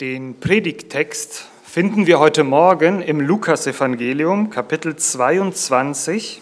[0.00, 6.40] Den Predigttext finden wir heute Morgen im Lukasevangelium, Kapitel 22.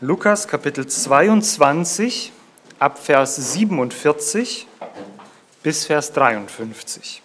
[0.00, 2.32] Lukas, Kapitel 22,
[2.78, 4.66] ab Vers 47
[5.62, 7.22] bis Vers 53.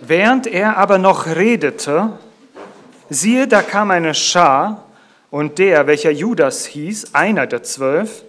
[0.00, 2.18] Während er aber noch redete,
[3.10, 4.85] siehe, da kam eine Schar,
[5.30, 8.24] und der, welcher Judas hieß, einer der zwölf,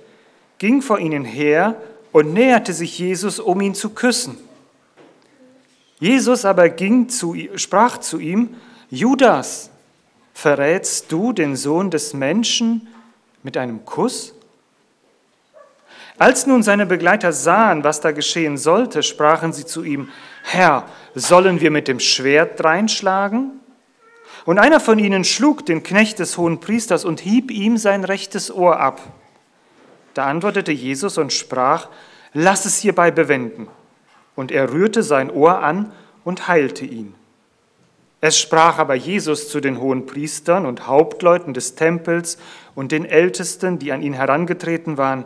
[0.57, 1.75] ging vor ihnen her
[2.11, 4.37] und näherte sich Jesus, um ihn zu küssen.
[5.99, 8.55] Jesus aber ging zu, sprach zu ihm,
[8.89, 9.69] Judas,
[10.33, 12.87] verrätst du den Sohn des Menschen
[13.43, 14.33] mit einem Kuss?
[16.19, 20.09] Als nun seine Begleiter sahen, was da geschehen sollte, sprachen sie zu ihm,
[20.43, 23.59] Herr, sollen wir mit dem Schwert dreinschlagen?
[24.47, 28.49] Und einer von ihnen schlug den Knecht des hohen Priesters und hieb ihm sein rechtes
[28.49, 29.01] Ohr ab.
[30.13, 31.89] Da antwortete Jesus und sprach,
[32.31, 33.67] lass es hierbei bewenden.
[34.37, 35.91] Und er rührte sein Ohr an
[36.23, 37.13] und heilte ihn.
[38.21, 42.37] Es sprach aber Jesus zu den hohen Priestern und Hauptleuten des Tempels
[42.73, 45.25] und den Ältesten, die an ihn herangetreten waren,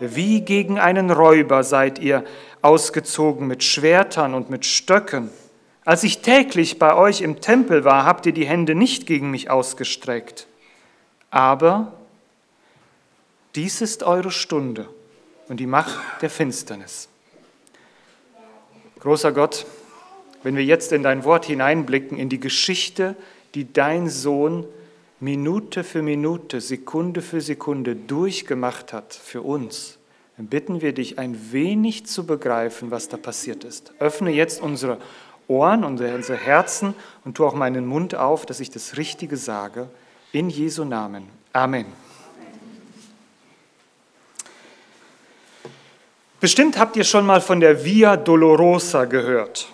[0.00, 2.24] wie gegen einen Räuber seid ihr
[2.62, 5.30] ausgezogen mit Schwertern und mit Stöcken.
[5.90, 9.50] Als ich täglich bei euch im Tempel war, habt ihr die Hände nicht gegen mich
[9.50, 10.46] ausgestreckt.
[11.32, 11.94] Aber
[13.56, 14.88] dies ist eure Stunde
[15.48, 17.08] und die Macht der Finsternis.
[19.00, 19.66] Großer Gott,
[20.44, 23.16] wenn wir jetzt in dein Wort hineinblicken, in die Geschichte,
[23.56, 24.66] die dein Sohn
[25.18, 29.98] Minute für Minute, Sekunde für Sekunde durchgemacht hat für uns,
[30.36, 33.92] dann bitten wir dich ein wenig zu begreifen, was da passiert ist.
[33.98, 34.98] Öffne jetzt unsere
[35.50, 39.88] Ohren und unsere Herzen und tu auch meinen Mund auf, dass ich das Richtige sage.
[40.32, 41.28] In Jesu Namen.
[41.52, 41.86] Amen.
[46.38, 49.66] Bestimmt habt ihr schon mal von der Via Dolorosa gehört.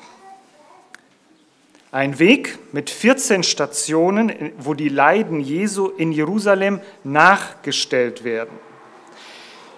[1.92, 8.58] Ein Weg mit 14 Stationen, wo die Leiden Jesu in Jerusalem nachgestellt werden.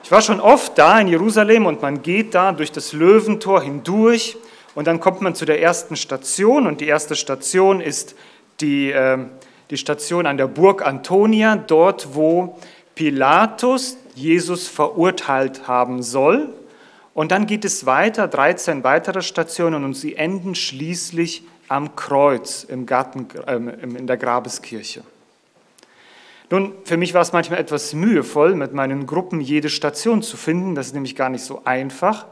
[0.04, 4.38] Ich war schon oft da in Jerusalem und man geht da durch das Löwentor hindurch
[4.75, 8.15] und dann kommt man zu der ersten Station und die erste Station ist
[8.61, 9.19] die, äh,
[9.71, 12.59] die Station an der Burg Antonia, dort wo
[12.95, 16.53] Pilatus Jesus verurteilt haben soll
[17.19, 22.87] und dann geht es weiter, 13 weitere Stationen und sie enden schließlich am Kreuz im
[22.87, 25.03] Garten, äh, in der Grabeskirche.
[26.50, 30.77] Nun, für mich war es manchmal etwas mühevoll, mit meinen Gruppen jede Station zu finden.
[30.77, 32.27] Das ist nämlich gar nicht so einfach.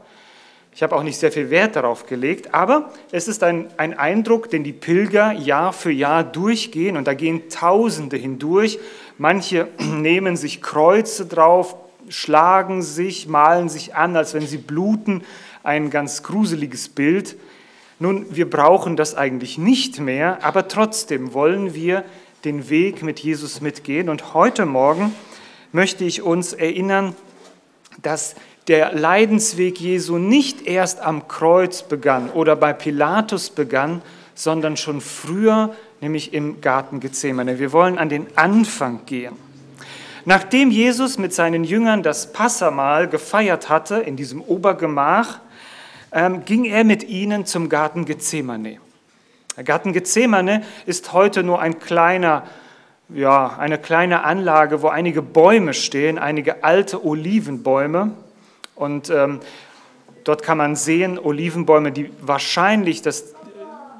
[0.77, 4.51] Ich habe auch nicht sehr viel Wert darauf gelegt, aber es ist ein, ein Eindruck,
[4.51, 8.77] den die Pilger Jahr für Jahr durchgehen und da gehen Tausende hindurch.
[9.17, 11.75] Manche nehmen sich Kreuze drauf,
[12.09, 15.23] schlagen sich, malen sich an, als wenn sie bluten.
[15.63, 17.37] Ein ganz gruseliges Bild.
[17.97, 22.03] Nun, wir brauchen das eigentlich nicht mehr, aber trotzdem wollen wir
[22.45, 24.09] den Weg mit Jesus mitgehen.
[24.09, 25.15] Und heute Morgen
[25.71, 27.15] möchte ich uns erinnern,
[28.03, 28.35] dass
[28.67, 34.01] der Leidensweg Jesu nicht erst am Kreuz begann oder bei Pilatus begann,
[34.35, 37.59] sondern schon früher, nämlich im Garten Gethsemane.
[37.59, 39.35] Wir wollen an den Anfang gehen.
[40.25, 45.39] Nachdem Jesus mit seinen Jüngern das Passamahl gefeiert hatte in diesem Obergemach,
[46.11, 48.79] ähm, ging er mit ihnen zum Garten Gethsemane.
[49.55, 52.43] Der Garten Gethsemane ist heute nur ein kleiner,
[53.09, 58.11] ja, eine kleine Anlage, wo einige Bäume stehen, einige alte Olivenbäume.
[58.77, 59.39] Und ähm,
[60.23, 63.33] dort kann man sehen, Olivenbäume, die wahrscheinlich das,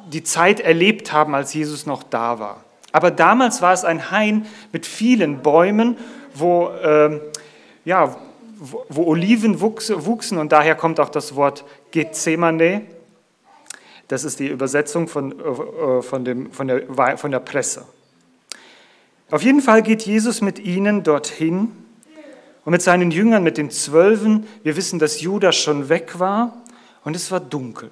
[0.07, 2.63] die Zeit erlebt haben, als Jesus noch da war.
[2.91, 5.97] Aber damals war es ein Hain mit vielen Bäumen,
[6.33, 7.19] wo, äh,
[7.85, 8.15] ja,
[8.57, 12.83] wo, wo Oliven wuchs, wuchsen und daher kommt auch das Wort Gethsemane.
[14.07, 17.85] Das ist die Übersetzung von, äh, von, dem, von, der, von der Presse.
[19.29, 21.71] Auf jeden Fall geht Jesus mit ihnen dorthin
[22.67, 24.45] und mit seinen Jüngern, mit den Zwölfen.
[24.61, 26.51] Wir wissen, dass Judas schon weg war
[27.05, 27.89] und es war dunkel.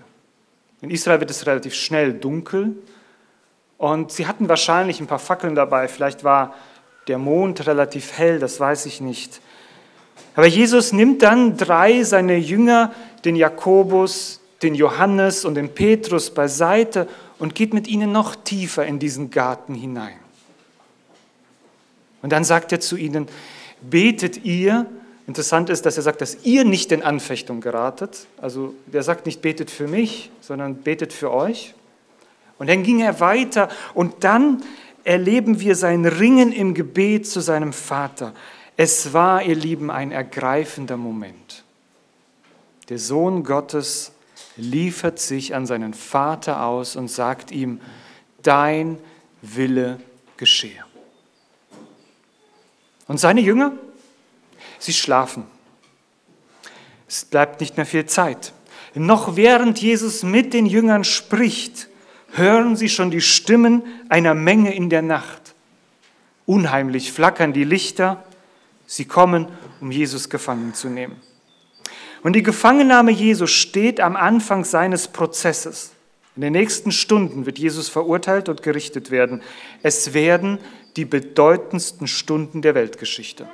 [0.81, 2.75] In Israel wird es relativ schnell dunkel
[3.77, 5.87] und sie hatten wahrscheinlich ein paar Fackeln dabei.
[5.87, 6.55] Vielleicht war
[7.07, 9.39] der Mond relativ hell, das weiß ich nicht.
[10.35, 12.91] Aber Jesus nimmt dann drei seiner Jünger,
[13.23, 17.07] den Jakobus, den Johannes und den Petrus beiseite
[17.39, 20.19] und geht mit ihnen noch tiefer in diesen Garten hinein.
[22.21, 23.29] Und dann sagt er zu ihnen,
[23.81, 24.85] betet ihr,
[25.27, 28.27] interessant ist, dass er sagt, dass ihr nicht in Anfechtung geratet.
[28.39, 31.73] Also der sagt nicht, betet für mich, sondern betet für euch.
[32.57, 34.63] Und dann ging er weiter und dann
[35.03, 38.33] erleben wir sein Ringen im Gebet zu seinem Vater.
[38.77, 41.63] Es war, ihr Lieben, ein ergreifender Moment.
[42.89, 44.11] Der Sohn Gottes
[44.57, 47.79] liefert sich an seinen Vater aus und sagt ihm,
[48.41, 48.97] dein
[49.41, 49.99] Wille
[50.37, 50.83] geschehe.
[53.07, 53.73] Und seine Jünger,
[54.79, 55.45] sie schlafen.
[57.07, 58.53] Es bleibt nicht mehr viel Zeit.
[58.95, 61.89] Noch während Jesus mit den Jüngern spricht,
[62.31, 65.53] hören sie schon die Stimmen einer Menge in der Nacht.
[66.45, 68.23] Unheimlich flackern die Lichter.
[68.85, 69.47] Sie kommen,
[69.81, 71.21] um Jesus gefangen zu nehmen.
[72.23, 75.91] Und die Gefangennahme Jesu steht am Anfang seines Prozesses.
[76.35, 79.41] In den nächsten Stunden wird Jesus verurteilt und gerichtet werden.
[79.83, 80.59] Es werden
[80.95, 83.47] die bedeutendsten Stunden der Weltgeschichte.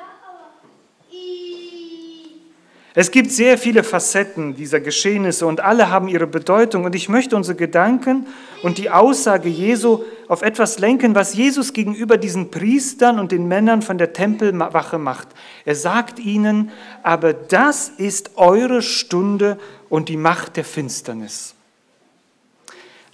[2.94, 6.84] Es gibt sehr viele Facetten dieser Geschehnisse und alle haben ihre Bedeutung.
[6.84, 8.28] Und ich möchte unsere Gedanken
[8.64, 13.82] und die Aussage Jesu auf etwas lenken, was Jesus gegenüber diesen Priestern und den Männern
[13.82, 15.30] von der Tempelwache macht.
[15.64, 16.72] Er sagt ihnen,
[17.02, 21.56] aber das ist eure Stunde und die Macht der Finsternis.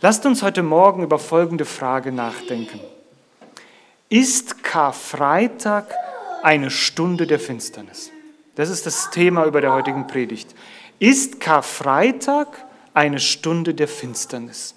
[0.02, 2.80] Lasst uns heute Morgen über folgende Frage nachdenken.
[4.10, 5.94] Ist Karfreitag
[6.42, 8.12] eine Stunde der Finsternis?
[8.56, 10.56] Das ist das Thema über der heutigen Predigt.
[11.00, 12.48] Ist Karfreitag
[12.94, 14.74] eine Stunde der Finsternis?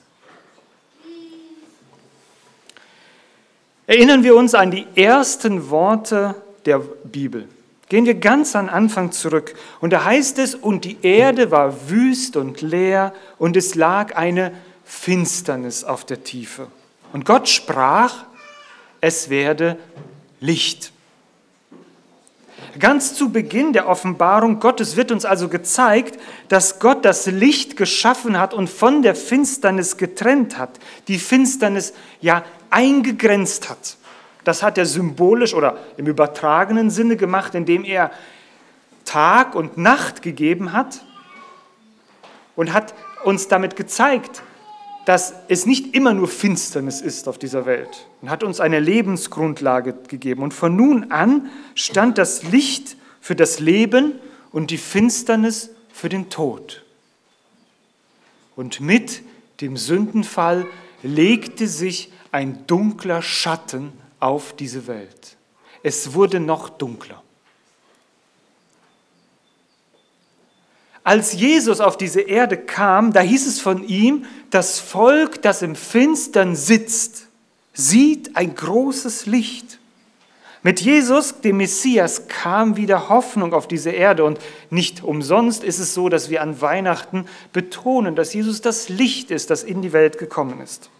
[3.86, 6.34] Erinnern wir uns an die ersten Worte
[6.66, 7.48] der Bibel.
[7.88, 9.54] Gehen wir ganz an Anfang zurück.
[9.80, 14.52] Und da heißt es, und die Erde war wüst und leer und es lag eine
[14.84, 16.68] Finsternis auf der Tiefe.
[17.12, 18.26] Und Gott sprach,
[19.00, 19.78] es werde
[20.40, 20.92] Licht.
[22.78, 26.18] Ganz zu Beginn der Offenbarung Gottes wird uns also gezeigt,
[26.48, 32.44] dass Gott das Licht geschaffen hat und von der Finsternis getrennt hat, die Finsternis ja
[32.70, 33.96] eingegrenzt hat.
[34.44, 38.10] Das hat er symbolisch oder im übertragenen Sinne gemacht, indem er
[39.04, 41.04] Tag und Nacht gegeben hat
[42.56, 42.94] und hat
[43.24, 44.42] uns damit gezeigt,
[45.06, 49.94] dass es nicht immer nur Finsternis ist auf dieser Welt und hat uns eine Lebensgrundlage
[50.08, 50.42] gegeben.
[50.42, 54.14] Und von nun an stand das Licht für das Leben
[54.52, 56.84] und die Finsternis für den Tod.
[58.56, 59.22] Und mit
[59.60, 60.66] dem Sündenfall
[61.02, 65.36] legte sich ein dunkler Schatten auf diese Welt.
[65.82, 67.22] Es wurde noch dunkler.
[71.10, 75.74] Als Jesus auf diese Erde kam, da hieß es von ihm, das Volk, das im
[75.74, 77.26] Finstern sitzt,
[77.72, 79.80] sieht ein großes Licht.
[80.62, 84.38] Mit Jesus, dem Messias, kam wieder Hoffnung auf diese Erde und
[84.70, 89.50] nicht umsonst ist es so, dass wir an Weihnachten betonen, dass Jesus das Licht ist,
[89.50, 90.90] das in die Welt gekommen ist.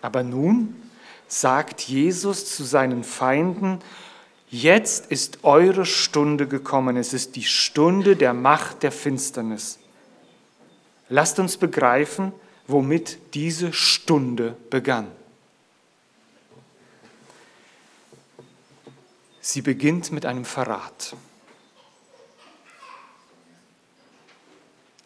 [0.00, 0.74] Aber nun
[1.28, 3.80] sagt Jesus zu seinen Feinden,
[4.48, 6.96] Jetzt ist eure Stunde gekommen.
[6.96, 9.78] Es ist die Stunde der Macht der Finsternis.
[11.08, 12.32] Lasst uns begreifen,
[12.66, 15.10] womit diese Stunde begann.
[19.40, 21.14] Sie beginnt mit einem Verrat.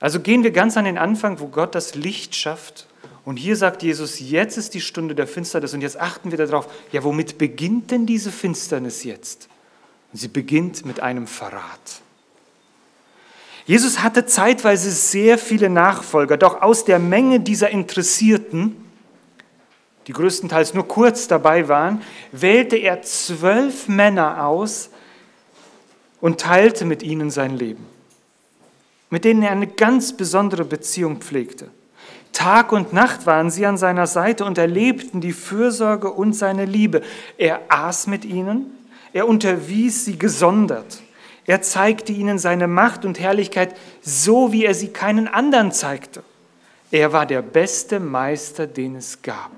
[0.01, 2.90] Also gehen wir ganz an den Anfang, wo Gott das Licht schafft
[3.25, 6.67] und hier sagt Jesus, jetzt ist die Stunde der Finsternis und jetzt achten wir darauf,
[6.91, 9.49] ja, womit beginnt denn diese Finsternis jetzt?
[10.13, 12.01] Und sie beginnt mit einem Verrat.
[13.67, 18.75] Jesus hatte zeitweise sehr viele Nachfolger, doch aus der Menge dieser Interessierten,
[20.07, 22.03] die größtenteils nur kurz dabei waren,
[22.33, 24.91] wählte er zwölf Männer aus
[26.21, 27.87] und teilte mit ihnen sein Leben,
[29.11, 31.71] mit denen er eine ganz besondere Beziehung pflegte.
[32.33, 37.03] Tag und Nacht waren sie an seiner Seite und erlebten die Fürsorge und seine Liebe.
[37.37, 38.67] Er aß mit ihnen,
[39.13, 41.03] er unterwies sie gesondert.
[41.47, 46.23] Er zeigte ihnen seine Macht und Herrlichkeit so, wie er sie keinen anderen zeigte.
[46.91, 49.51] Er war der beste Meister, den es gab.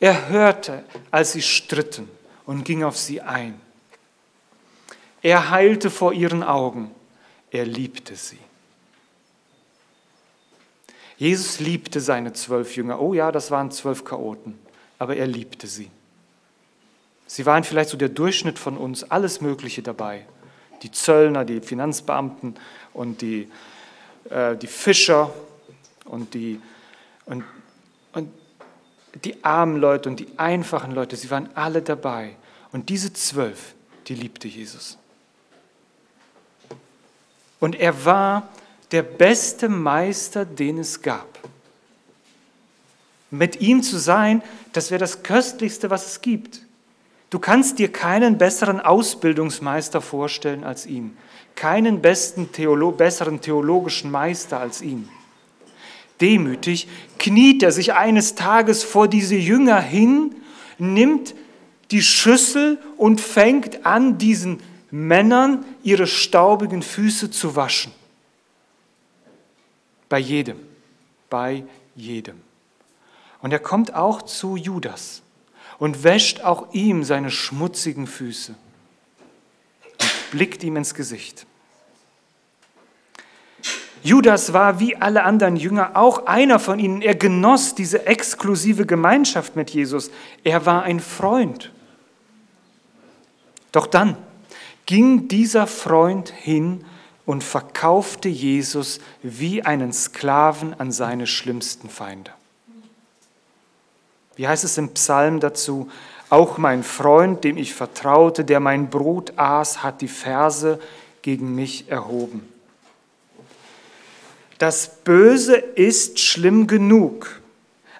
[0.00, 2.08] Er hörte, als sie stritten
[2.44, 3.60] und ging auf sie ein.
[5.22, 6.90] Er heilte vor ihren Augen.
[7.50, 8.38] Er liebte sie.
[11.16, 13.00] Jesus liebte seine zwölf Jünger.
[13.00, 14.58] Oh ja, das waren zwölf Chaoten,
[14.98, 15.90] aber er liebte sie.
[17.26, 20.26] Sie waren vielleicht so der Durchschnitt von uns, alles Mögliche dabei.
[20.82, 22.54] Die Zöllner, die Finanzbeamten
[22.92, 23.48] und die,
[24.30, 25.32] äh, die Fischer
[26.04, 26.60] und die,
[27.24, 27.44] und,
[28.12, 28.30] und
[29.24, 32.36] die armen Leute und die einfachen Leute, sie waren alle dabei.
[32.72, 33.74] Und diese zwölf,
[34.06, 34.98] die liebte Jesus.
[37.58, 38.48] Und er war
[38.92, 41.26] der beste Meister, den es gab.
[43.30, 46.62] Mit ihm zu sein, das wäre das Köstlichste, was es gibt.
[47.30, 51.16] Du kannst dir keinen besseren Ausbildungsmeister vorstellen als ihn,
[51.56, 55.08] keinen besten Theolo besseren theologischen Meister als ihn.
[56.20, 56.88] Demütig
[57.18, 60.34] kniet er sich eines Tages vor diese Jünger hin,
[60.78, 61.34] nimmt
[61.90, 67.92] die Schüssel und fängt an, diesen Männern ihre staubigen Füße zu waschen.
[70.08, 70.58] Bei jedem,
[71.28, 72.40] bei jedem.
[73.42, 75.22] Und er kommt auch zu Judas
[75.78, 78.54] und wäscht auch ihm seine schmutzigen Füße
[80.00, 81.46] und blickt ihm ins Gesicht.
[84.02, 87.02] Judas war wie alle anderen Jünger auch einer von ihnen.
[87.02, 90.12] Er genoss diese exklusive Gemeinschaft mit Jesus.
[90.44, 91.72] Er war ein Freund.
[93.72, 94.16] Doch dann
[94.86, 96.84] ging dieser Freund hin
[97.26, 102.30] und verkaufte Jesus wie einen Sklaven an seine schlimmsten Feinde.
[104.36, 105.90] Wie heißt es im Psalm dazu?
[106.30, 110.78] Auch mein Freund, dem ich vertraute, der mein Brot aß, hat die Verse
[111.22, 112.48] gegen mich erhoben.
[114.58, 117.40] Das Böse ist schlimm genug.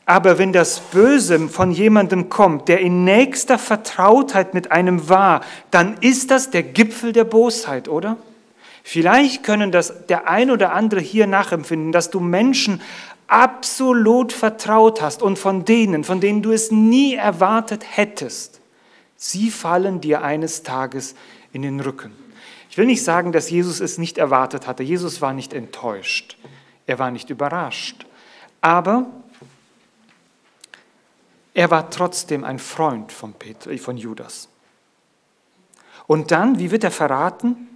[0.06, 5.40] Aber wenn das Böse von jemandem kommt, der in nächster Vertrautheit mit einem war,
[5.72, 8.16] dann ist das der Gipfel der Bosheit, oder?
[8.88, 12.80] Vielleicht können das der ein oder andere hier nachempfinden, dass du Menschen
[13.26, 18.60] absolut vertraut hast und von denen, von denen du es nie erwartet hättest,
[19.16, 21.16] sie fallen dir eines Tages
[21.52, 22.12] in den Rücken.
[22.70, 24.84] Ich will nicht sagen, dass Jesus es nicht erwartet hatte.
[24.84, 26.38] Jesus war nicht enttäuscht.
[26.86, 28.06] Er war nicht überrascht.
[28.60, 29.06] Aber
[31.54, 34.48] er war trotzdem ein Freund von, Peter, von Judas.
[36.06, 37.75] Und dann, wie wird er verraten?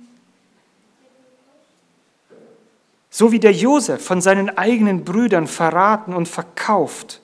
[3.11, 7.21] So wie der Josef von seinen eigenen Brüdern verraten und verkauft.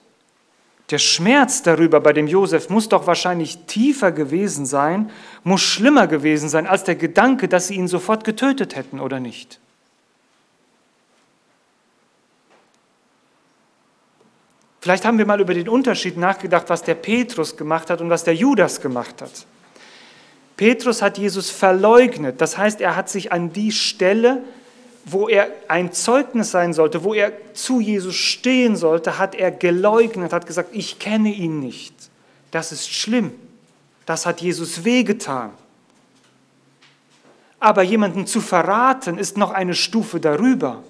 [0.89, 5.09] Der Schmerz darüber bei dem Josef muss doch wahrscheinlich tiefer gewesen sein,
[5.43, 9.59] muss schlimmer gewesen sein als der Gedanke, dass sie ihn sofort getötet hätten oder nicht.
[14.79, 18.23] Vielleicht haben wir mal über den Unterschied nachgedacht, was der Petrus gemacht hat und was
[18.23, 19.45] der Judas gemacht hat.
[20.55, 24.43] Petrus hat Jesus verleugnet, das heißt, er hat sich an die Stelle
[25.09, 30.33] wo er ein Zeugnis sein sollte, wo er zu Jesus stehen sollte, hat er geleugnet,
[30.33, 31.93] hat gesagt, ich kenne ihn nicht.
[32.51, 33.31] Das ist schlimm.
[34.05, 35.51] Das hat Jesus wehgetan.
[37.59, 40.83] Aber jemanden zu verraten ist noch eine Stufe darüber.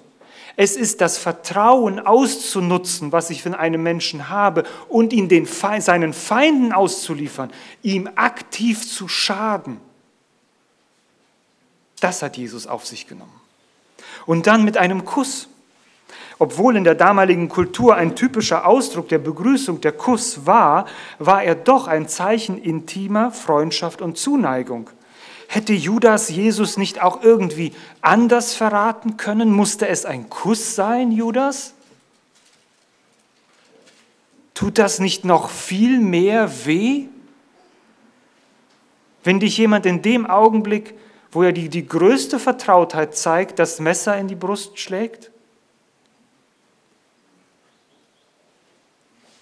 [0.55, 6.13] Es ist das Vertrauen auszunutzen, was ich von einem Menschen habe, und ihn den, seinen
[6.13, 7.51] Feinden auszuliefern,
[7.83, 9.79] ihm aktiv zu schaden.
[11.99, 13.36] Das hat Jesus auf sich genommen
[14.27, 15.47] und dann mit einem Kuss.
[16.37, 20.85] Obwohl in der damaligen Kultur ein typischer Ausdruck der Begrüßung der Kuss war,
[21.17, 24.91] war er doch ein Zeichen intimer Freundschaft und Zuneigung.
[25.47, 29.51] Hätte Judas Jesus nicht auch irgendwie anders verraten können?
[29.51, 31.73] Musste es ein Kuss sein, Judas?
[34.53, 37.05] Tut das nicht noch viel mehr weh?
[39.23, 40.93] Wenn dich jemand in dem Augenblick
[41.37, 45.29] wo er die, die größte Vertrautheit zeigt, das Messer in die Brust schlägt?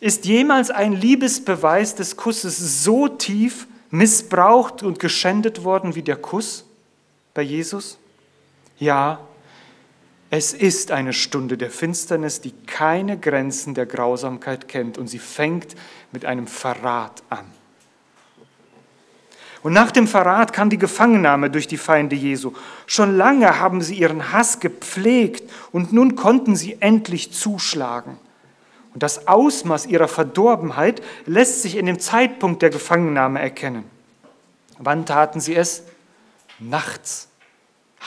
[0.01, 6.65] Ist jemals ein Liebesbeweis des Kusses so tief missbraucht und geschändet worden wie der Kuss
[7.33, 7.97] bei Jesus?
[8.77, 9.21] Ja,
[10.29, 15.77] es ist eine Stunde der Finsternis, die keine Grenzen der Grausamkeit kennt und sie fängt
[16.11, 17.45] mit einem Verrat an.
[19.65, 22.53] Und nach dem Verrat kam die Gefangennahme durch die Feinde Jesu.
[22.85, 28.19] Schon lange haben sie ihren Hass gepflegt und nun konnten sie endlich zuschlagen.
[28.93, 33.85] Und das Ausmaß ihrer Verdorbenheit lässt sich in dem Zeitpunkt der Gefangennahme erkennen.
[34.77, 35.81] Wann taten sie es?
[36.59, 37.27] Nachts,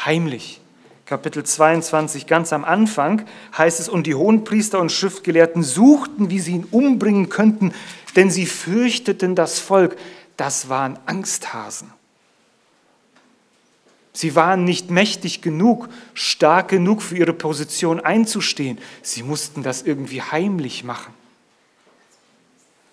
[0.05, 0.61] heimlich.
[1.07, 3.23] Kapitel 22, ganz am Anfang
[3.57, 7.73] heißt es, und die Hohenpriester und Schriftgelehrten suchten, wie sie ihn umbringen könnten,
[8.15, 9.97] denn sie fürchteten das Volk
[10.39, 11.93] das waren Angsthasen.
[14.13, 18.79] Sie waren nicht mächtig genug, stark genug für ihre Position einzustehen.
[19.03, 21.13] Sie mussten das irgendwie heimlich machen.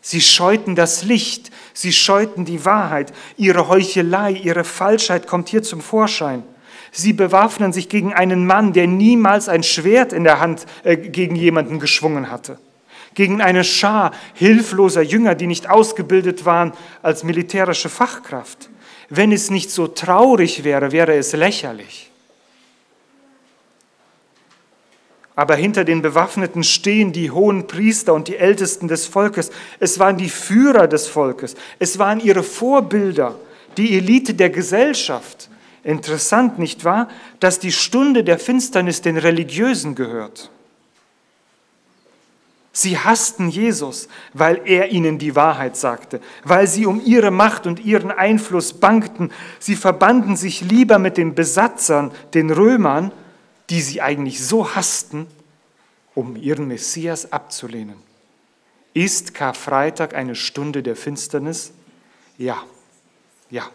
[0.01, 3.13] Sie scheuten das Licht, sie scheuten die Wahrheit.
[3.37, 6.43] Ihre Heuchelei, ihre Falschheit kommt hier zum Vorschein.
[6.91, 11.35] Sie bewaffnen sich gegen einen Mann, der niemals ein Schwert in der Hand äh, gegen
[11.35, 12.59] jemanden geschwungen hatte
[13.15, 18.69] gegen eine Schar hilfloser Jünger, die nicht ausgebildet waren als militärische Fachkraft.
[19.09, 22.11] Wenn es nicht so traurig wäre, wäre es lächerlich.
[25.35, 29.51] Aber hinter den Bewaffneten stehen die hohen Priester und die Ältesten des Volkes.
[29.79, 31.55] Es waren die Führer des Volkes.
[31.77, 33.35] Es waren ihre Vorbilder,
[33.75, 35.49] die Elite der Gesellschaft.
[35.83, 37.09] Interessant, nicht wahr,
[37.41, 40.49] dass die Stunde der Finsternis den Religiösen gehört.
[42.77, 47.79] Sie hassten Jesus, weil er ihnen die Wahrheit sagte, weil sie um ihre Macht und
[47.79, 49.31] ihren Einfluss bangten.
[49.59, 53.13] Sie verbanden sich lieber mit den Besatzern, den Römern,
[53.69, 55.25] die sie eigentlich so hassten,
[56.15, 57.95] um ihren Messias abzulehnen.
[58.93, 61.71] Ist Karfreitag eine Stunde der Finsternis?
[62.37, 62.61] Ja,
[63.49, 63.69] ja.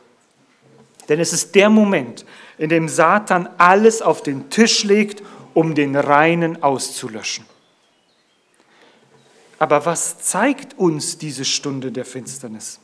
[1.09, 2.27] Denn es ist der Moment,
[2.59, 5.23] in dem Satan alles auf den Tisch legt,
[5.55, 7.47] um den Reinen auszulöschen.
[9.61, 12.81] Aber was zeigt uns diese Stunde der Finsternis?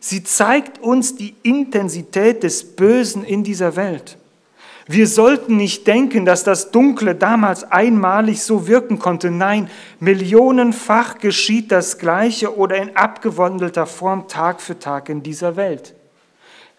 [0.00, 4.16] Sie zeigt uns die Intensität des Bösen in dieser Welt.
[4.86, 9.30] Wir sollten nicht denken, dass das Dunkle damals einmalig so wirken konnte.
[9.30, 9.68] Nein,
[10.00, 15.94] millionenfach geschieht das Gleiche oder in abgewandelter Form Tag für Tag in dieser Welt.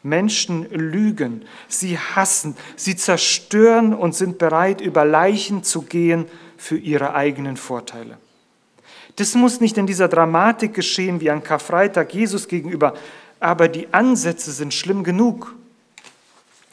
[0.01, 6.25] Menschen lügen, sie hassen, sie zerstören und sind bereit, über Leichen zu gehen
[6.57, 8.17] für ihre eigenen Vorteile.
[9.19, 12.93] Das muss nicht in dieser Dramatik geschehen wie an Karfreitag Jesus gegenüber,
[13.41, 15.53] aber die Ansätze sind schlimm genug.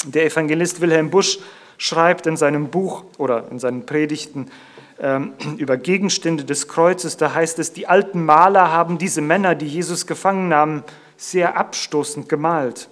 [0.05, 1.41] Der Evangelist Wilhelm Busch
[1.77, 4.47] schreibt in seinem Buch oder in seinen Predigten
[5.01, 9.67] ähm, über Gegenstände des Kreuzes, da heißt es, die alten Maler haben diese Männer, die
[9.67, 10.85] Jesus gefangen nahmen,
[11.17, 12.89] sehr abstoßend gemalt.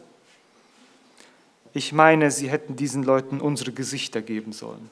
[1.75, 4.91] Ich meine, sie hätten diesen Leuten unsere Gesichter geben sollen.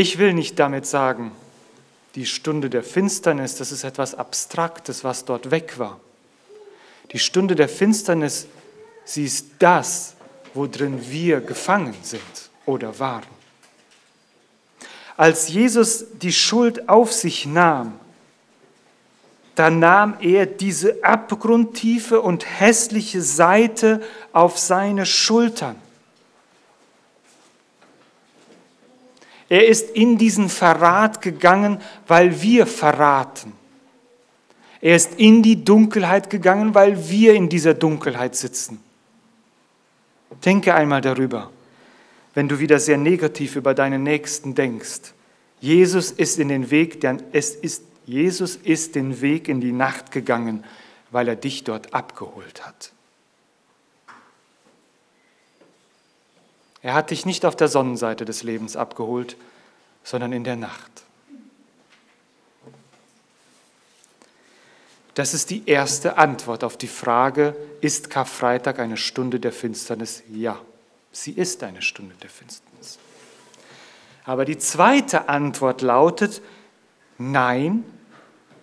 [0.00, 1.30] Ich will nicht damit sagen,
[2.14, 6.00] die Stunde der Finsternis, das ist etwas Abstraktes, was dort weg war.
[7.12, 8.46] Die Stunde der Finsternis,
[9.04, 10.14] sie ist das,
[10.54, 12.22] worin wir gefangen sind
[12.64, 13.26] oder waren.
[15.18, 18.00] Als Jesus die Schuld auf sich nahm,
[19.54, 24.00] dann nahm er diese abgrundtiefe und hässliche Seite
[24.32, 25.76] auf seine Schultern.
[29.50, 33.52] Er ist in diesen Verrat gegangen, weil wir verraten.
[34.80, 38.80] Er ist in die Dunkelheit gegangen, weil wir in dieser Dunkelheit sitzen.
[40.44, 41.50] Denke einmal darüber,
[42.32, 45.12] wenn du wieder sehr negativ über deinen Nächsten denkst.
[45.58, 50.62] Jesus ist in den Weg, es ist, Jesus ist den Weg in die Nacht gegangen,
[51.10, 52.92] weil er dich dort abgeholt hat.
[56.82, 59.36] Er hat dich nicht auf der Sonnenseite des Lebens abgeholt,
[60.02, 60.90] sondern in der Nacht.
[65.14, 70.22] Das ist die erste Antwort auf die Frage, ist Karfreitag eine Stunde der Finsternis?
[70.32, 70.58] Ja,
[71.12, 72.98] sie ist eine Stunde der Finsternis.
[74.24, 76.40] Aber die zweite Antwort lautet,
[77.18, 77.84] nein,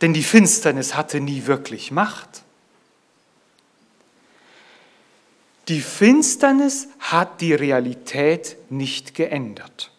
[0.02, 2.44] denn die Finsternis hatte nie wirklich Macht.
[5.68, 9.92] Die Finsternis hat die Realität nicht geändert.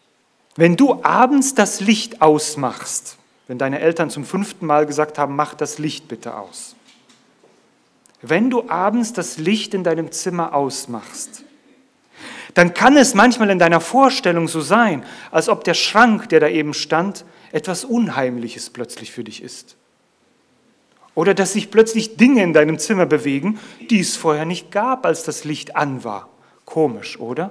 [0.57, 3.17] Wenn du abends das Licht ausmachst,
[3.49, 6.75] wenn deine Eltern zum fünften Mal gesagt haben, mach das Licht bitte aus.
[8.23, 11.45] Wenn du abends das Licht in deinem Zimmer ausmachst,
[12.55, 16.49] dann kann es manchmal in deiner Vorstellung so sein, als ob der Schrank, der da
[16.49, 19.77] eben stand, etwas Unheimliches plötzlich für dich ist.
[21.19, 23.59] Oder dass sich plötzlich Dinge in deinem Zimmer bewegen,
[23.91, 26.29] die es vorher nicht gab, als das Licht an war.
[26.65, 27.51] Komisch, oder?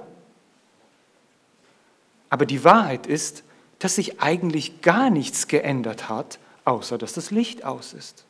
[2.30, 3.44] Aber die Wahrheit ist,
[3.78, 8.24] dass sich eigentlich gar nichts geändert hat, außer dass das Licht aus ist.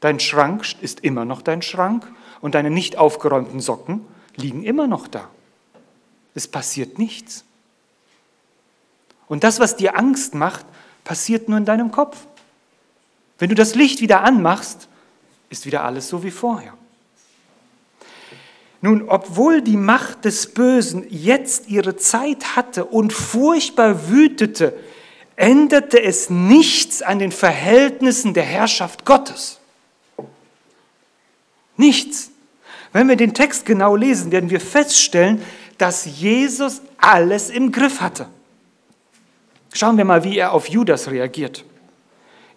[0.00, 5.06] Dein Schrank ist immer noch dein Schrank und deine nicht aufgeräumten Socken liegen immer noch
[5.06, 5.30] da.
[6.34, 7.44] Es passiert nichts.
[9.28, 10.66] Und das, was dir Angst macht,
[11.04, 12.26] passiert nur in deinem Kopf.
[13.38, 14.88] Wenn du das Licht wieder anmachst,
[15.50, 16.74] ist wieder alles so wie vorher.
[18.80, 24.78] Nun, obwohl die Macht des Bösen jetzt ihre Zeit hatte und furchtbar wütete,
[25.34, 29.58] änderte es nichts an den Verhältnissen der Herrschaft Gottes.
[31.76, 32.30] Nichts.
[32.92, 35.42] Wenn wir den Text genau lesen, werden wir feststellen,
[35.76, 38.28] dass Jesus alles im Griff hatte.
[39.72, 41.64] Schauen wir mal, wie er auf Judas reagiert.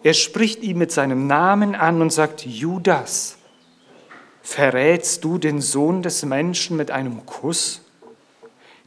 [0.02, 3.36] Er spricht ihn mit seinem Namen an und sagt, Judas,
[4.42, 7.82] verrätst du den Sohn des Menschen mit einem Kuss?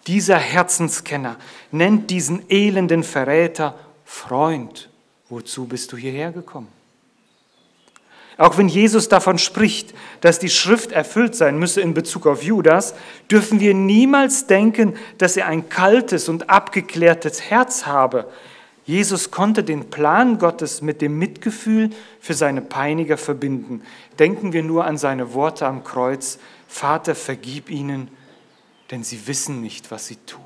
[0.08, 1.38] Dieser Herzenskenner
[1.72, 4.90] nennt diesen elenden Verräter Freund.
[5.30, 6.68] Wozu bist du hierher gekommen?
[8.38, 12.94] Auch wenn Jesus davon spricht, dass die Schrift erfüllt sein müsse in Bezug auf Judas,
[13.32, 18.30] dürfen wir niemals denken, dass er ein kaltes und abgeklärtes Herz habe.
[18.86, 23.82] Jesus konnte den Plan Gottes mit dem Mitgefühl für seine Peiniger verbinden.
[24.20, 28.10] Denken wir nur an seine Worte am Kreuz, Vater, vergib ihnen,
[28.92, 30.42] denn sie wissen nicht, was sie tun.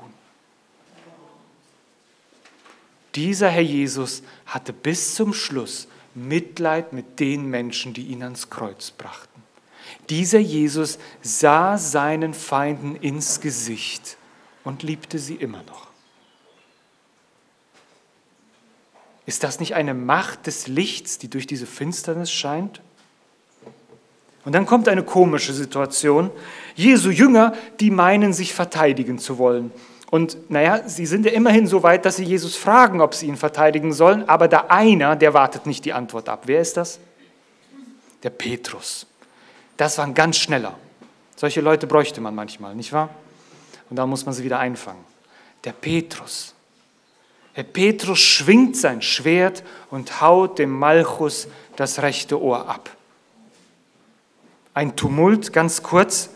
[3.14, 8.90] Dieser Herr Jesus hatte bis zum Schluss Mitleid mit den Menschen, die ihn ans Kreuz
[8.90, 9.42] brachten.
[10.08, 14.16] Dieser Jesus sah seinen Feinden ins Gesicht
[14.64, 15.88] und liebte sie immer noch.
[19.30, 22.80] Ist das nicht eine Macht des Lichts, die durch diese Finsternis scheint?
[24.44, 26.32] Und dann kommt eine komische Situation.
[26.74, 29.70] Jesu Jünger, die meinen, sich verteidigen zu wollen.
[30.10, 33.36] Und naja, sie sind ja immerhin so weit, dass sie Jesus fragen, ob sie ihn
[33.36, 36.42] verteidigen sollen, aber da einer, der wartet nicht die Antwort ab.
[36.46, 36.98] Wer ist das?
[38.24, 39.06] Der Petrus.
[39.76, 40.76] Das war ein ganz schneller.
[41.36, 43.10] Solche Leute bräuchte man manchmal, nicht wahr?
[43.90, 45.04] Und da muss man sie wieder einfangen.
[45.62, 46.52] Der Petrus.
[47.56, 52.90] Der Petrus schwingt sein Schwert und haut dem Malchus das rechte Ohr ab.
[54.74, 56.30] Ein Tumult, ganz kurz.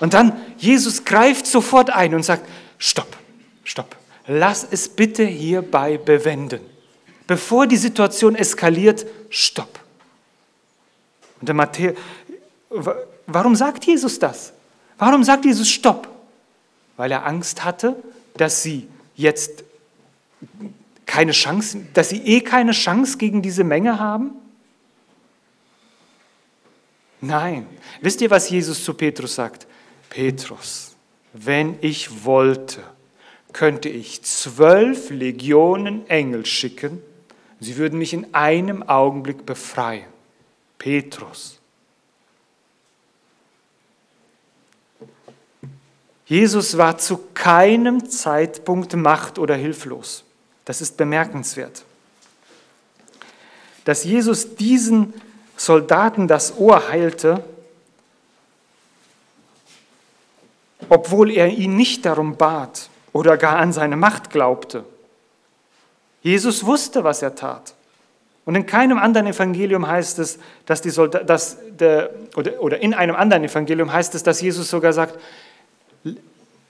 [0.00, 3.16] Und dann Jesus greift sofort ein und sagt, stopp,
[3.64, 6.60] stopp, lass es bitte hierbei bewenden.
[7.26, 9.80] Bevor die Situation eskaliert, stopp.
[11.40, 11.94] Und der Matthäus,
[13.26, 14.52] warum sagt Jesus das?
[14.98, 16.08] Warum sagt Jesus Stopp?
[16.96, 17.96] Weil er Angst hatte,
[18.36, 19.62] dass sie jetzt
[21.06, 24.32] keine Chance, dass sie eh keine Chance gegen diese Menge haben?
[27.20, 27.66] Nein.
[28.00, 29.66] Wisst ihr, was Jesus zu Petrus sagt?
[30.10, 30.96] Petrus,
[31.32, 32.82] wenn ich wollte,
[33.52, 37.02] könnte ich zwölf Legionen Engel schicken,
[37.60, 40.06] sie würden mich in einem Augenblick befreien.
[40.78, 41.58] Petrus.
[46.26, 50.24] Jesus war zu keinem Zeitpunkt macht- oder hilflos.
[50.68, 51.82] Das ist bemerkenswert.
[53.86, 55.14] Dass Jesus diesen
[55.56, 57.42] Soldaten das Ohr heilte,
[60.90, 64.84] obwohl er ihn nicht darum bat oder gar an seine Macht glaubte.
[66.20, 67.74] Jesus wusste, was er tat.
[68.44, 72.92] Und in keinem anderen Evangelium heißt es, dass die Soldat, dass der, oder, oder in
[72.92, 75.18] einem anderen Evangelium heißt es, dass Jesus sogar sagt,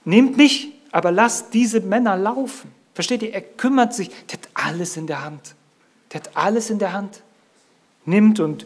[0.05, 2.78] nehmt mich, aber lasst diese Männer laufen.
[2.99, 3.33] Versteht ihr?
[3.33, 5.55] Er kümmert sich, der hat alles in der Hand.
[6.11, 7.23] Der hat alles in der Hand.
[8.03, 8.65] Nimmt und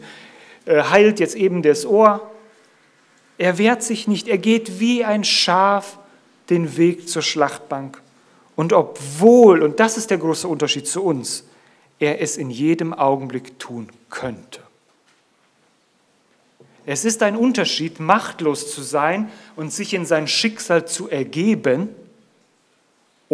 [0.64, 2.32] äh, heilt jetzt eben das Ohr,
[3.38, 6.00] er wehrt sich nicht, er geht wie ein Schaf
[6.50, 8.02] den Weg zur Schlachtbank.
[8.56, 11.44] Und obwohl, und das ist der große Unterschied zu uns,
[12.00, 14.58] er es in jedem Augenblick tun könnte.
[16.86, 21.90] Es ist ein Unterschied, machtlos zu sein und sich in sein Schicksal zu ergeben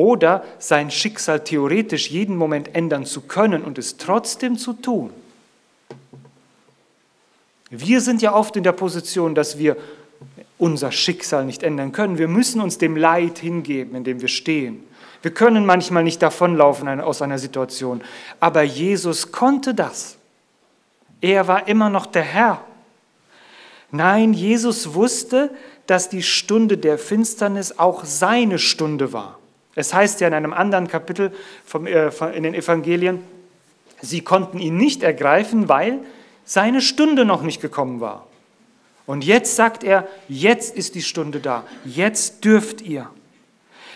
[0.00, 5.10] oder sein Schicksal theoretisch jeden Moment ändern zu können und es trotzdem zu tun.
[7.68, 9.76] Wir sind ja oft in der Position, dass wir
[10.56, 12.16] unser Schicksal nicht ändern können.
[12.16, 14.82] Wir müssen uns dem Leid hingeben, in dem wir stehen.
[15.20, 18.00] Wir können manchmal nicht davonlaufen aus einer Situation,
[18.40, 20.16] aber Jesus konnte das.
[21.20, 22.64] Er war immer noch der Herr.
[23.90, 25.50] Nein, Jesus wusste,
[25.86, 29.39] dass die Stunde der Finsternis auch seine Stunde war.
[29.74, 31.32] Es heißt ja in einem anderen Kapitel
[31.64, 33.22] vom, äh, in den Evangelien,
[34.00, 36.00] sie konnten ihn nicht ergreifen, weil
[36.44, 38.26] seine Stunde noch nicht gekommen war.
[39.06, 43.10] Und jetzt sagt er, jetzt ist die Stunde da, jetzt dürft ihr.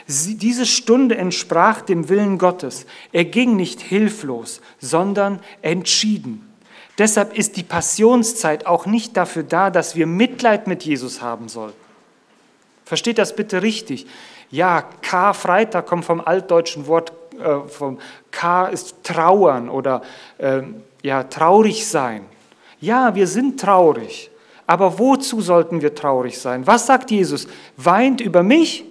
[0.07, 2.85] Sie, diese Stunde entsprach dem Willen Gottes.
[3.13, 6.53] Er ging nicht hilflos, sondern entschieden.
[6.99, 11.79] Deshalb ist die Passionszeit auch nicht dafür da, dass wir Mitleid mit Jesus haben sollten.
[12.85, 14.07] Versteht das bitte richtig.
[14.55, 17.99] Ja, Karfreitag kommt vom altdeutschen Wort, äh, vom
[18.31, 20.01] K ist trauern oder
[20.39, 20.63] äh,
[21.03, 22.25] ja, traurig sein.
[22.81, 24.31] Ja, wir sind traurig.
[24.65, 26.69] Aber wozu sollten wir traurig sein?
[26.69, 27.49] Was sagt Jesus?
[27.77, 28.85] Weint über mich?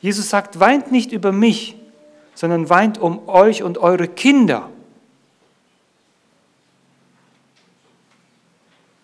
[0.00, 1.76] Jesus sagt, weint nicht über mich,
[2.34, 4.70] sondern weint um euch und eure Kinder.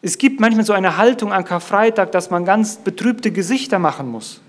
[0.01, 4.41] Es gibt manchmal so eine Haltung an Karfreitag, dass man ganz betrübte Gesichter machen muss.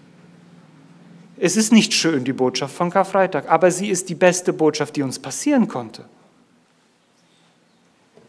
[1.43, 5.01] Es ist nicht schön, die Botschaft von Karfreitag, aber sie ist die beste Botschaft, die
[5.01, 6.05] uns passieren konnte.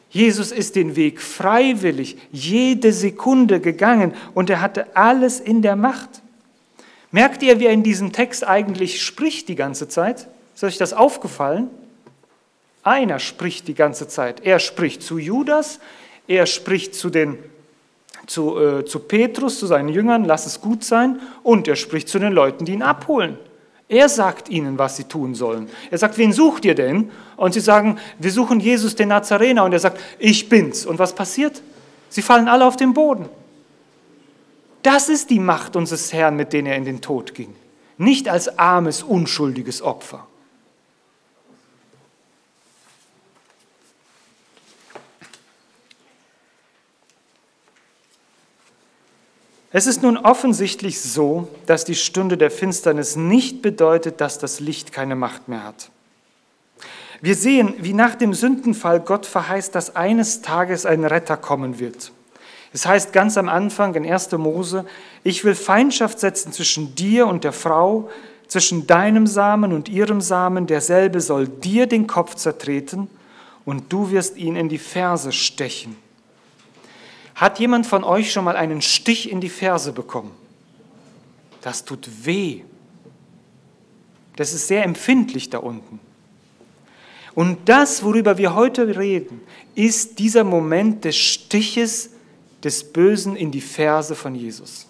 [0.08, 6.22] Jesus ist den Weg freiwillig jede Sekunde gegangen und er hatte alles in der Macht.
[7.10, 10.26] Merkt ihr, wie er in diesem Text eigentlich spricht die ganze Zeit?
[10.54, 11.68] Ist euch das aufgefallen?
[12.82, 14.40] Einer spricht die ganze Zeit.
[14.40, 15.80] Er spricht zu Judas,
[16.28, 17.36] Er spricht zu, den,
[18.26, 21.20] zu, äh, zu Petrus, zu seinen Jüngern, lass es gut sein.
[21.42, 23.38] Und er spricht zu den Leuten, die ihn abholen.
[23.88, 25.68] Er sagt ihnen, was sie tun sollen.
[25.90, 27.10] Er sagt, wen sucht ihr denn?
[27.36, 29.64] Und sie sagen, wir suchen Jesus, den Nazarener.
[29.64, 30.86] Und er sagt, ich bin's.
[30.86, 31.60] Und was passiert?
[32.08, 33.28] Sie fallen alle auf den Boden.
[34.82, 37.54] Das ist die Macht unseres Herrn, mit der er in den Tod ging.
[37.98, 40.26] Nicht als armes, unschuldiges Opfer.
[49.74, 54.92] Es ist nun offensichtlich so, dass die Stunde der Finsternis nicht bedeutet, dass das Licht
[54.92, 55.90] keine Macht mehr hat.
[57.22, 62.12] Wir sehen, wie nach dem Sündenfall Gott verheißt, dass eines Tages ein Retter kommen wird.
[62.74, 64.32] Es heißt ganz am Anfang in 1.
[64.32, 64.84] Mose,
[65.24, 68.10] ich will Feindschaft setzen zwischen dir und der Frau,
[68.48, 73.08] zwischen deinem Samen und ihrem Samen, derselbe soll dir den Kopf zertreten
[73.64, 75.96] und du wirst ihn in die Ferse stechen.
[77.34, 80.32] Hat jemand von euch schon mal einen Stich in die Ferse bekommen?
[81.62, 82.62] Das tut weh.
[84.36, 86.00] Das ist sehr empfindlich da unten.
[87.34, 89.40] Und das, worüber wir heute reden,
[89.74, 92.10] ist dieser Moment des Stiches
[92.62, 94.86] des Bösen in die Ferse von Jesus.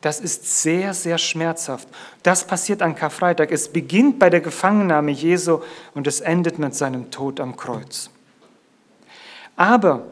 [0.00, 1.88] Das ist sehr, sehr schmerzhaft.
[2.22, 3.50] Das passiert an Karfreitag.
[3.50, 5.60] Es beginnt bei der Gefangennahme Jesu
[5.94, 8.10] und es endet mit seinem Tod am Kreuz.
[9.56, 10.06] Aber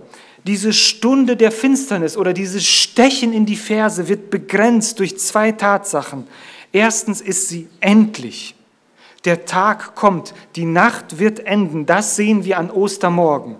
[0.47, 6.27] diese Stunde der Finsternis oder dieses Stechen in die Ferse wird begrenzt durch zwei Tatsachen.
[6.73, 8.55] Erstens ist sie endlich.
[9.25, 11.85] Der Tag kommt, die Nacht wird enden.
[11.85, 13.57] Das sehen wir an Ostermorgen.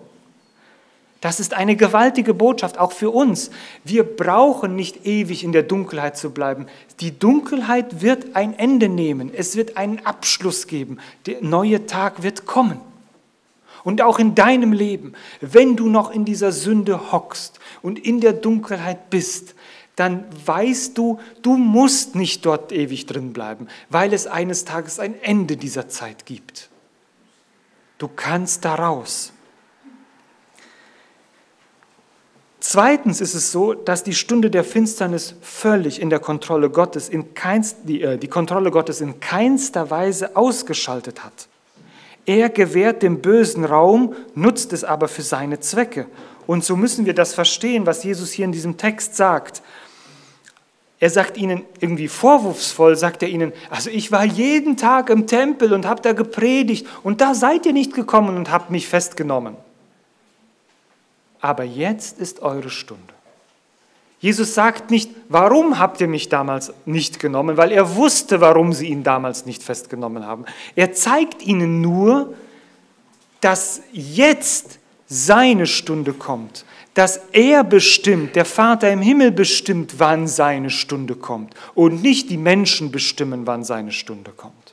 [1.21, 3.51] Das ist eine gewaltige Botschaft, auch für uns.
[3.83, 6.67] Wir brauchen nicht ewig in der Dunkelheit zu bleiben.
[7.01, 9.33] Die Dunkelheit wird ein Ende nehmen.
[9.35, 10.99] Es wird einen Abschluss geben.
[11.25, 12.81] Der neue Tag wird kommen.
[13.87, 18.33] Und auch in deinem Leben, wenn du noch in dieser Sünde hockst und in der
[18.33, 19.55] Dunkelheit bist,
[19.95, 25.15] dann weißt du, du musst nicht dort ewig drin bleiben, weil es eines Tages ein
[25.23, 26.69] Ende dieser Zeit gibt.
[27.99, 29.33] Du kannst da raus.
[32.59, 37.35] Zweitens ist es so, dass die Stunde der Finsternis völlig in der Kontrolle Gottes, in
[37.35, 41.47] keinst, die, äh, die Kontrolle Gottes in keinster Weise ausgeschaltet hat.
[42.27, 46.07] Er gewährt dem Bösen Raum, nutzt es aber für seine Zwecke.
[46.47, 49.63] Und so müssen wir das verstehen, was Jesus hier in diesem Text sagt.
[50.99, 55.73] Er sagt ihnen irgendwie vorwurfsvoll, sagt er ihnen, also ich war jeden Tag im Tempel
[55.73, 59.57] und habe da gepredigt und da seid ihr nicht gekommen und habt mich festgenommen.
[61.41, 63.16] Aber jetzt ist eure Stunde.
[64.19, 68.89] Jesus sagt nicht, warum habt ihr mich damals nicht genommen, weil er wusste, warum sie
[68.89, 70.47] ihn damals nicht festgenommen haben.
[70.75, 72.35] Er zeigt ihnen nur,
[73.41, 80.71] dass jetzt seine Stunde kommt, dass er bestimmt, der Vater im Himmel bestimmt, wann seine
[80.71, 84.66] Stunde kommt und nicht die Menschen bestimmen, wann seine Stunde kommt.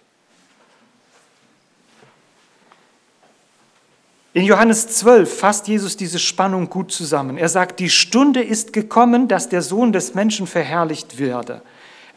[4.36, 7.38] In Johannes 12 fasst Jesus diese Spannung gut zusammen.
[7.38, 11.62] Er sagt, die Stunde ist gekommen, dass der Sohn des Menschen verherrlicht werde.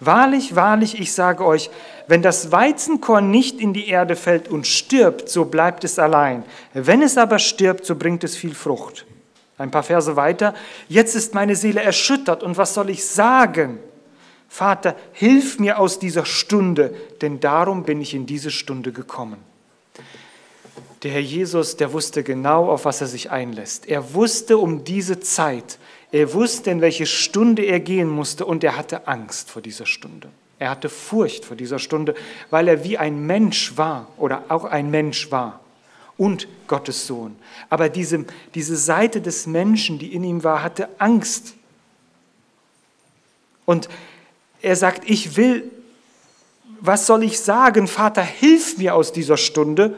[0.01, 1.71] Wahrlich, wahrlich, ich sage euch,
[2.07, 6.45] wenn das Weizenkorn nicht in die Erde fällt und stirbt, so bleibt es allein.
[6.73, 9.05] Wenn es aber stirbt, so bringt es viel Frucht.
[9.59, 10.55] Ein paar Verse weiter.
[10.89, 13.79] Jetzt ist meine Seele erschüttert und was soll ich sagen?
[14.49, 19.39] Vater, hilf mir aus dieser Stunde, denn darum bin ich in diese Stunde gekommen.
[21.03, 23.87] Der Herr Jesus, der wusste genau, auf was er sich einlässt.
[23.87, 25.79] Er wusste um diese Zeit.
[26.11, 30.29] Er wusste, in welche Stunde er gehen musste und er hatte Angst vor dieser Stunde.
[30.59, 32.15] Er hatte Furcht vor dieser Stunde,
[32.49, 35.61] weil er wie ein Mensch war oder auch ein Mensch war
[36.17, 37.37] und Gottes Sohn.
[37.69, 41.55] Aber diese, diese Seite des Menschen, die in ihm war, hatte Angst.
[43.67, 43.89] Und
[44.63, 45.71] er sagt, ich will,
[46.81, 47.87] was soll ich sagen?
[47.87, 49.95] Vater, hilf mir aus dieser Stunde.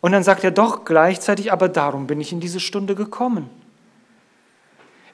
[0.00, 3.50] Und dann sagt er doch gleichzeitig, aber darum bin ich in diese Stunde gekommen.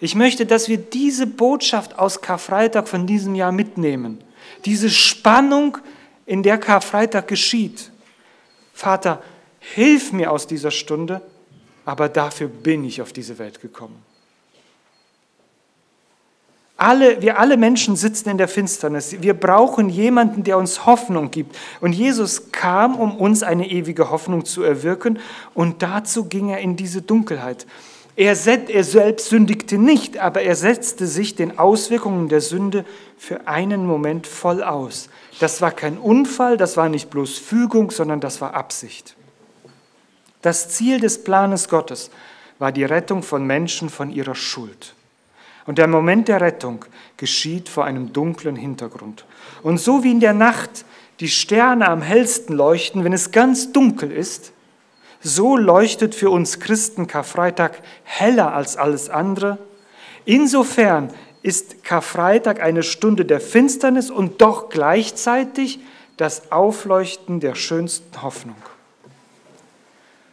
[0.01, 4.23] Ich möchte, dass wir diese Botschaft aus Karfreitag von diesem Jahr mitnehmen.
[4.65, 5.79] Diese Spannung,
[6.27, 7.91] in der Karfreitag geschieht.
[8.73, 9.23] Vater,
[9.61, 11.21] hilf mir aus dieser Stunde,
[11.85, 14.03] aber dafür bin ich auf diese Welt gekommen.
[16.77, 19.17] Alle, wir alle Menschen sitzen in der Finsternis.
[19.21, 21.57] Wir brauchen jemanden, der uns Hoffnung gibt.
[21.81, 25.21] Und Jesus kam, um uns eine ewige Hoffnung zu erwirken.
[25.55, 27.67] Und dazu ging er in diese Dunkelheit.
[28.17, 32.85] Er, er selbst sündigte nicht, aber er setzte sich den Auswirkungen der Sünde
[33.19, 35.09] für einen Moment voll aus.
[35.41, 39.17] Das war kein Unfall, das war nicht bloß Fügung, sondern das war Absicht.
[40.43, 42.11] Das Ziel des Planes Gottes
[42.61, 44.95] war die Rettung von Menschen von ihrer Schuld.
[45.67, 46.85] Und der Moment der Rettung
[47.17, 49.25] geschieht vor einem dunklen Hintergrund.
[49.63, 50.85] Und so wie in der Nacht
[51.21, 54.53] die Sterne am hellsten leuchten, wenn es ganz dunkel ist,
[55.21, 59.59] so leuchtet für uns Christen Karfreitag heller als alles andere.
[60.27, 61.11] Insofern
[61.43, 65.81] ist Karfreitag eine Stunde der Finsternis und doch gleichzeitig
[66.17, 68.57] das Aufleuchten der schönsten Hoffnung.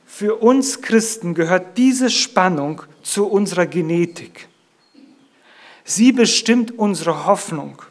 [0.05, 4.47] Für uns Christen gehört diese Spannung zu unserer Genetik.
[5.93, 7.81] Sie bestimmt unsere Hoffnung,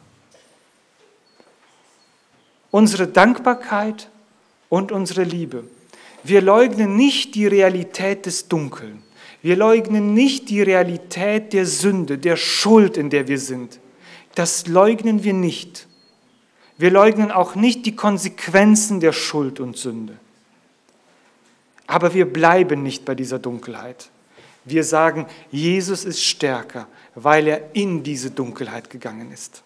[2.71, 4.09] unsere Dankbarkeit
[4.69, 5.65] und unsere Liebe.
[6.23, 9.03] Wir leugnen nicht die Realität des Dunkeln.
[9.43, 13.79] Wir leugnen nicht die Realität der Sünde, der Schuld, in der wir sind.
[14.33, 15.87] Das leugnen wir nicht.
[16.79, 20.17] Wir leugnen auch nicht die Konsequenzen der Schuld und Sünde.
[21.85, 24.09] Aber wir bleiben nicht bei dieser Dunkelheit.
[24.65, 29.63] Wir sagen, Jesus ist stärker, weil er in diese Dunkelheit gegangen ist.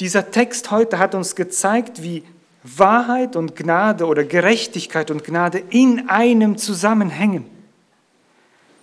[0.00, 2.24] Dieser Text heute hat uns gezeigt, wie
[2.64, 7.46] Wahrheit und Gnade oder Gerechtigkeit und Gnade in einem zusammenhängen.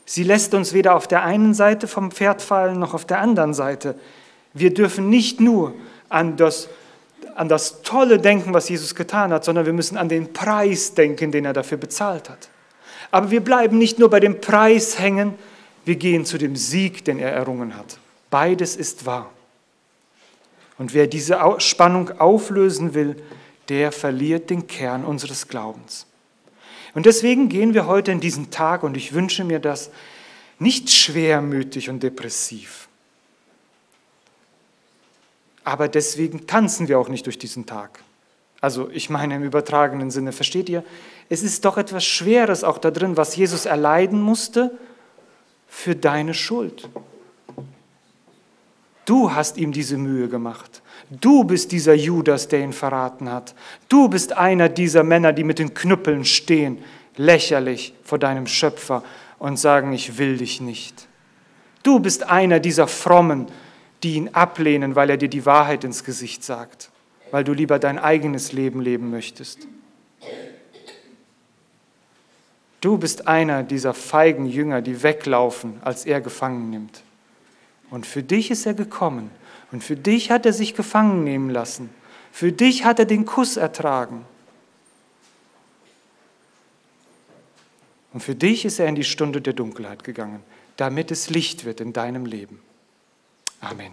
[0.06, 3.54] Sie lässt uns weder auf der einen Seite vom Pferd fallen noch auf der anderen
[3.54, 3.96] Seite.
[4.54, 5.76] Wir dürfen nicht nur
[6.10, 6.68] an das,
[7.36, 11.32] an das Tolle denken, was Jesus getan hat, sondern wir müssen an den Preis denken,
[11.32, 12.50] den er dafür bezahlt hat.
[13.12, 15.34] Aber wir bleiben nicht nur bei dem Preis hängen,
[15.86, 17.98] wir gehen zu dem Sieg, den er errungen hat.
[18.30, 19.32] Beides ist wahr.
[20.78, 23.22] Und wer diese Spannung auflösen will,
[23.70, 26.06] der verliert den Kern unseres Glaubens.
[26.94, 29.92] Und deswegen gehen wir heute in diesen Tag, und ich wünsche mir das,
[30.58, 32.88] nicht schwermütig und depressiv.
[35.64, 38.00] Aber deswegen tanzen wir auch nicht durch diesen Tag.
[38.62, 40.84] Also ich meine im übertragenen Sinne, versteht ihr?
[41.30, 44.72] Es ist doch etwas Schweres auch da drin, was Jesus erleiden musste
[45.68, 46.90] für deine Schuld.
[49.06, 50.82] Du hast ihm diese Mühe gemacht.
[51.10, 53.56] Du bist dieser Judas, der ihn verraten hat.
[53.88, 56.78] Du bist einer dieser Männer, die mit den Knüppeln stehen,
[57.16, 59.04] lächerlich vor deinem Schöpfer
[59.40, 61.08] und sagen, ich will dich nicht.
[61.82, 63.48] Du bist einer dieser Frommen,
[64.04, 66.92] die ihn ablehnen, weil er dir die Wahrheit ins Gesicht sagt,
[67.32, 69.68] weil du lieber dein eigenes Leben leben möchtest.
[72.82, 77.04] Du bist einer dieser feigen Jünger, die weglaufen, als er gefangen nimmt.
[77.90, 79.32] Und für dich ist er gekommen,
[79.72, 81.90] und für dich hat er sich gefangen nehmen lassen.
[82.32, 84.26] Für dich hat er den Kuss ertragen.
[88.14, 90.42] Und für dich ist er in die Stunde der Dunkelheit gegangen,
[90.78, 92.60] damit es Licht wird in deinem Leben.
[93.62, 93.92] Amen.